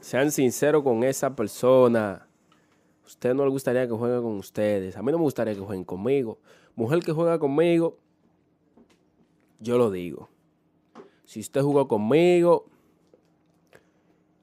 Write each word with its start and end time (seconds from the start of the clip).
Sean 0.00 0.30
sinceros 0.30 0.82
con 0.82 1.04
esa 1.04 1.34
persona. 1.34 2.26
usted 3.04 3.34
no 3.34 3.44
le 3.44 3.50
gustaría 3.50 3.86
que 3.86 3.92
juegue 3.92 4.22
con 4.22 4.36
ustedes. 4.38 4.96
A 4.96 5.02
mí 5.02 5.12
no 5.12 5.18
me 5.18 5.24
gustaría 5.24 5.54
que 5.54 5.60
jueguen 5.60 5.84
conmigo. 5.84 6.38
Mujer 6.76 7.00
que 7.00 7.12
juega 7.12 7.38
conmigo, 7.38 7.98
yo 9.60 9.76
lo 9.76 9.90
digo. 9.90 10.28
Si 11.24 11.40
usted 11.40 11.60
jugó 11.62 11.88
conmigo, 11.88 12.66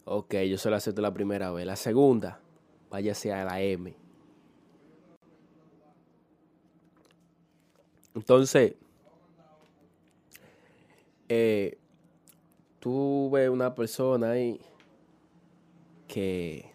ok, 0.04 0.36
yo 0.50 0.58
se 0.58 0.70
lo 0.70 0.76
acepto 0.76 1.02
la 1.02 1.14
primera 1.14 1.52
vez. 1.52 1.66
La 1.66 1.76
segunda, 1.76 2.40
váyase 2.90 3.34
a 3.34 3.46
la 3.46 3.62
M. 3.62 3.96
Entonces, 8.14 8.76
eh, 11.28 11.78
tú 12.80 13.36
una 13.52 13.74
persona 13.74 14.32
ahí 14.32 14.60
que 16.16 16.75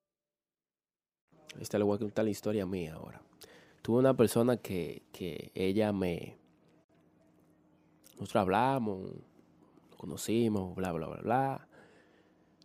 Esta 1.61 1.77
le 1.77 1.83
voy 1.83 1.95
a 1.95 1.99
contar 1.99 2.25
la 2.25 2.31
historia 2.31 2.65
mía 2.65 2.95
ahora. 2.95 3.21
Tuve 3.83 3.99
una 3.99 4.15
persona 4.15 4.57
que, 4.57 5.03
que 5.11 5.51
ella 5.53 5.93
me... 5.93 6.35
Nosotros 8.19 8.41
hablamos, 8.41 9.11
conocimos, 9.95 10.75
bla, 10.75 10.91
bla, 10.91 11.07
bla, 11.07 11.21
bla. 11.21 11.67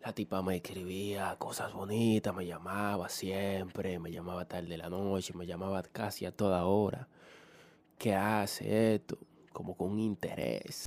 La 0.00 0.12
tipa 0.14 0.40
me 0.40 0.56
escribía 0.56 1.36
cosas 1.38 1.74
bonitas, 1.74 2.34
me 2.34 2.46
llamaba 2.46 3.10
siempre, 3.10 3.98
me 3.98 4.10
llamaba 4.10 4.46
tarde 4.46 4.68
de 4.68 4.78
la 4.78 4.88
noche, 4.88 5.34
me 5.34 5.46
llamaba 5.46 5.82
casi 5.82 6.24
a 6.24 6.32
toda 6.32 6.64
hora. 6.64 7.06
¿Qué 7.98 8.14
hace 8.14 8.94
esto? 8.94 9.18
Como 9.52 9.76
con 9.76 9.98
interés. 9.98 10.86